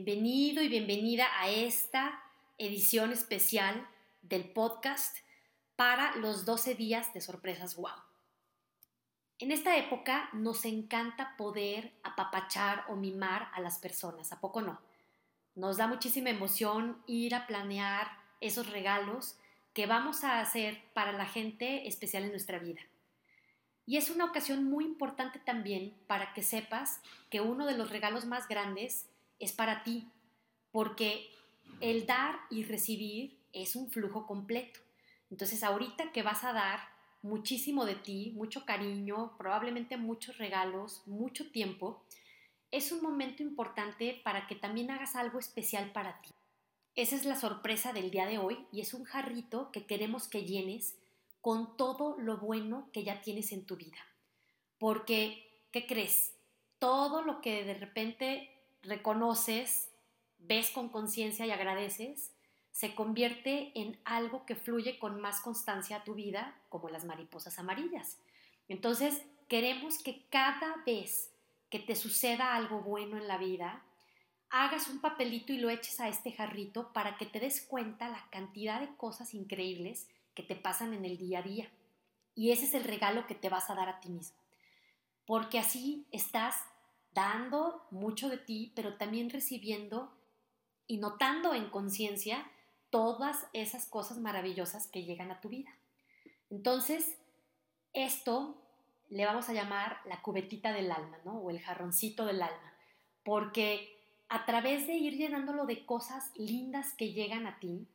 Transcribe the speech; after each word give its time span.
Bienvenido 0.00 0.62
y 0.62 0.68
bienvenida 0.68 1.26
a 1.40 1.48
esta 1.48 2.22
edición 2.56 3.10
especial 3.10 3.84
del 4.22 4.48
podcast 4.52 5.16
para 5.74 6.14
los 6.14 6.44
12 6.44 6.76
días 6.76 7.12
de 7.14 7.20
sorpresas 7.20 7.74
wow. 7.74 7.90
En 9.40 9.50
esta 9.50 9.76
época 9.76 10.30
nos 10.32 10.64
encanta 10.66 11.34
poder 11.36 11.94
apapachar 12.04 12.84
o 12.88 12.94
mimar 12.94 13.50
a 13.52 13.60
las 13.60 13.78
personas, 13.78 14.30
¿a 14.30 14.38
poco 14.38 14.62
no? 14.62 14.80
Nos 15.56 15.78
da 15.78 15.88
muchísima 15.88 16.30
emoción 16.30 17.02
ir 17.08 17.34
a 17.34 17.48
planear 17.48 18.08
esos 18.40 18.70
regalos 18.70 19.36
que 19.72 19.86
vamos 19.86 20.22
a 20.22 20.38
hacer 20.38 20.80
para 20.94 21.10
la 21.10 21.26
gente 21.26 21.88
especial 21.88 22.22
en 22.22 22.30
nuestra 22.30 22.60
vida. 22.60 22.82
Y 23.84 23.96
es 23.96 24.10
una 24.10 24.26
ocasión 24.26 24.62
muy 24.62 24.84
importante 24.84 25.40
también 25.40 25.92
para 26.06 26.34
que 26.34 26.44
sepas 26.44 27.00
que 27.30 27.40
uno 27.40 27.66
de 27.66 27.76
los 27.76 27.90
regalos 27.90 28.26
más 28.26 28.46
grandes 28.46 29.08
es 29.38 29.52
para 29.52 29.82
ti, 29.84 30.10
porque 30.70 31.30
el 31.80 32.06
dar 32.06 32.38
y 32.50 32.64
recibir 32.64 33.38
es 33.52 33.76
un 33.76 33.90
flujo 33.90 34.26
completo. 34.26 34.80
Entonces 35.30 35.62
ahorita 35.62 36.12
que 36.12 36.22
vas 36.22 36.44
a 36.44 36.52
dar 36.52 36.80
muchísimo 37.22 37.84
de 37.84 37.94
ti, 37.94 38.32
mucho 38.34 38.64
cariño, 38.64 39.36
probablemente 39.38 39.96
muchos 39.96 40.38
regalos, 40.38 41.02
mucho 41.06 41.50
tiempo, 41.50 42.04
es 42.70 42.92
un 42.92 43.02
momento 43.02 43.42
importante 43.42 44.20
para 44.24 44.46
que 44.46 44.54
también 44.54 44.90
hagas 44.90 45.16
algo 45.16 45.38
especial 45.38 45.92
para 45.92 46.20
ti. 46.20 46.30
Esa 46.94 47.16
es 47.16 47.24
la 47.24 47.38
sorpresa 47.38 47.92
del 47.92 48.10
día 48.10 48.26
de 48.26 48.38
hoy 48.38 48.66
y 48.72 48.80
es 48.80 48.92
un 48.92 49.04
jarrito 49.04 49.70
que 49.70 49.86
queremos 49.86 50.28
que 50.28 50.44
llenes 50.44 50.98
con 51.40 51.76
todo 51.76 52.16
lo 52.18 52.38
bueno 52.38 52.90
que 52.92 53.04
ya 53.04 53.22
tienes 53.22 53.52
en 53.52 53.64
tu 53.64 53.76
vida. 53.76 53.98
Porque, 54.78 55.62
¿qué 55.70 55.86
crees? 55.86 56.34
Todo 56.78 57.22
lo 57.22 57.40
que 57.40 57.64
de 57.64 57.74
repente 57.74 58.50
reconoces, 58.82 59.90
ves 60.38 60.70
con 60.70 60.88
conciencia 60.88 61.46
y 61.46 61.50
agradeces, 61.50 62.32
se 62.70 62.94
convierte 62.94 63.72
en 63.74 63.98
algo 64.04 64.46
que 64.46 64.54
fluye 64.54 64.98
con 64.98 65.20
más 65.20 65.40
constancia 65.40 65.96
a 65.96 66.04
tu 66.04 66.14
vida, 66.14 66.60
como 66.68 66.88
las 66.88 67.04
mariposas 67.04 67.58
amarillas. 67.58 68.18
Entonces, 68.68 69.22
queremos 69.48 69.98
que 70.02 70.26
cada 70.28 70.76
vez 70.86 71.32
que 71.70 71.78
te 71.80 71.96
suceda 71.96 72.54
algo 72.54 72.80
bueno 72.80 73.16
en 73.16 73.26
la 73.26 73.36
vida, 73.36 73.82
hagas 74.50 74.88
un 74.88 75.00
papelito 75.00 75.52
y 75.52 75.58
lo 75.58 75.70
eches 75.70 76.00
a 76.00 76.08
este 76.08 76.32
jarrito 76.32 76.92
para 76.92 77.16
que 77.16 77.26
te 77.26 77.40
des 77.40 77.60
cuenta 77.60 78.08
la 78.08 78.28
cantidad 78.30 78.80
de 78.80 78.94
cosas 78.96 79.34
increíbles 79.34 80.08
que 80.34 80.42
te 80.42 80.56
pasan 80.56 80.94
en 80.94 81.04
el 81.04 81.18
día 81.18 81.40
a 81.40 81.42
día. 81.42 81.70
Y 82.34 82.52
ese 82.52 82.64
es 82.66 82.74
el 82.74 82.84
regalo 82.84 83.26
que 83.26 83.34
te 83.34 83.48
vas 83.48 83.68
a 83.68 83.74
dar 83.74 83.88
a 83.88 84.00
ti 84.00 84.08
mismo. 84.10 84.38
Porque 85.26 85.58
así 85.58 86.06
estás 86.12 86.54
dando 87.18 87.84
mucho 87.90 88.28
de 88.28 88.38
ti, 88.38 88.72
pero 88.76 88.94
también 88.94 89.28
recibiendo 89.28 90.12
y 90.86 90.98
notando 90.98 91.52
en 91.52 91.68
conciencia 91.68 92.48
todas 92.90 93.48
esas 93.52 93.86
cosas 93.86 94.18
maravillosas 94.18 94.86
que 94.86 95.02
llegan 95.02 95.32
a 95.32 95.40
tu 95.40 95.48
vida. 95.48 95.70
Entonces, 96.48 97.18
esto 97.92 98.56
le 99.08 99.26
vamos 99.26 99.48
a 99.48 99.52
llamar 99.52 100.00
la 100.06 100.22
cubetita 100.22 100.72
del 100.72 100.92
alma, 100.92 101.18
¿no? 101.24 101.38
O 101.40 101.50
el 101.50 101.58
jarroncito 101.58 102.24
del 102.24 102.40
alma, 102.40 102.72
porque 103.24 103.98
a 104.28 104.46
través 104.46 104.86
de 104.86 104.94
ir 104.94 105.16
llenándolo 105.16 105.66
de 105.66 105.84
cosas 105.84 106.30
lindas 106.36 106.94
que 106.94 107.12
llegan 107.12 107.48
a 107.48 107.58
ti, 107.58 107.88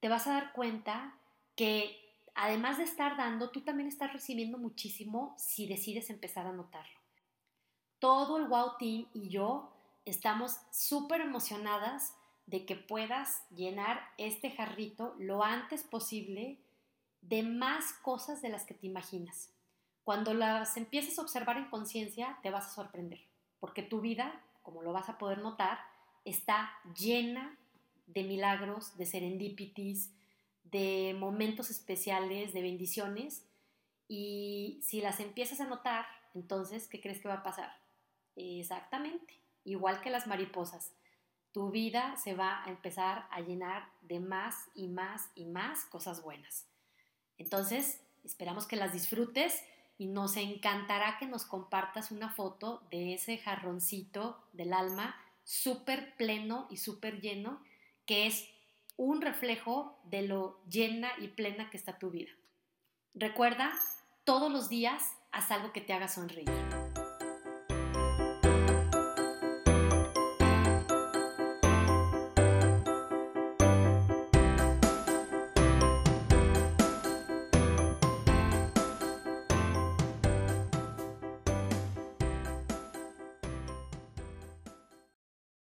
te 0.00 0.08
vas 0.08 0.26
a 0.26 0.32
dar 0.32 0.52
cuenta 0.52 1.14
que 1.54 1.96
además 2.34 2.78
de 2.78 2.84
estar 2.84 3.16
dando, 3.16 3.50
tú 3.50 3.60
también 3.60 3.88
estás 3.88 4.12
recibiendo 4.12 4.58
muchísimo 4.58 5.36
si 5.38 5.68
decides 5.68 6.10
empezar 6.10 6.48
a 6.48 6.52
notarlo. 6.52 7.03
Todo 8.04 8.36
el 8.36 8.48
Wow 8.48 8.72
Team 8.78 9.06
y 9.14 9.30
yo 9.30 9.72
estamos 10.04 10.58
súper 10.70 11.22
emocionadas 11.22 12.14
de 12.44 12.66
que 12.66 12.76
puedas 12.76 13.46
llenar 13.48 13.98
este 14.18 14.50
jarrito 14.50 15.14
lo 15.18 15.42
antes 15.42 15.84
posible 15.84 16.58
de 17.22 17.42
más 17.42 17.94
cosas 18.02 18.42
de 18.42 18.50
las 18.50 18.66
que 18.66 18.74
te 18.74 18.86
imaginas. 18.86 19.54
Cuando 20.04 20.34
las 20.34 20.76
empieces 20.76 21.18
a 21.18 21.22
observar 21.22 21.56
en 21.56 21.70
conciencia, 21.70 22.38
te 22.42 22.50
vas 22.50 22.66
a 22.66 22.74
sorprender, 22.74 23.22
porque 23.58 23.82
tu 23.82 24.02
vida, 24.02 24.38
como 24.62 24.82
lo 24.82 24.92
vas 24.92 25.08
a 25.08 25.16
poder 25.16 25.38
notar, 25.38 25.78
está 26.26 26.74
llena 26.94 27.56
de 28.06 28.22
milagros, 28.24 28.98
de 28.98 29.06
serendipities, 29.06 30.12
de 30.64 31.16
momentos 31.18 31.70
especiales, 31.70 32.52
de 32.52 32.60
bendiciones. 32.60 33.46
Y 34.08 34.78
si 34.82 35.00
las 35.00 35.20
empiezas 35.20 35.62
a 35.62 35.64
notar, 35.64 36.04
entonces, 36.34 36.86
¿qué 36.86 37.00
crees 37.00 37.22
que 37.22 37.28
va 37.28 37.36
a 37.36 37.42
pasar? 37.42 37.83
Exactamente, 38.36 39.40
igual 39.64 40.00
que 40.00 40.10
las 40.10 40.26
mariposas 40.26 40.92
tu 41.54 41.70
vida 41.70 42.16
se 42.16 42.34
va 42.34 42.64
a 42.64 42.68
empezar 42.68 43.28
a 43.30 43.40
llenar 43.40 43.88
de 44.02 44.18
más 44.18 44.56
y 44.74 44.88
más 44.88 45.30
y 45.36 45.44
más 45.44 45.84
cosas 45.84 46.20
buenas. 46.20 46.66
Entonces, 47.38 48.02
esperamos 48.24 48.66
que 48.66 48.74
las 48.74 48.92
disfrutes 48.92 49.62
y 49.96 50.08
nos 50.08 50.36
encantará 50.36 51.16
que 51.16 51.26
nos 51.26 51.44
compartas 51.44 52.10
una 52.10 52.28
foto 52.28 52.82
de 52.90 53.14
ese 53.14 53.38
jarroncito 53.38 54.42
del 54.52 54.72
alma 54.72 55.14
súper 55.44 56.16
pleno 56.16 56.66
y 56.70 56.78
súper 56.78 57.20
lleno, 57.20 57.62
que 58.04 58.26
es 58.26 58.48
un 58.96 59.22
reflejo 59.22 59.96
de 60.02 60.22
lo 60.22 60.60
llena 60.68 61.12
y 61.20 61.28
plena 61.28 61.70
que 61.70 61.76
está 61.76 62.00
tu 62.00 62.10
vida. 62.10 62.32
Recuerda, 63.14 63.70
todos 64.24 64.50
los 64.50 64.68
días 64.68 65.14
haz 65.30 65.52
algo 65.52 65.72
que 65.72 65.80
te 65.80 65.92
haga 65.92 66.08
sonreír. 66.08 66.50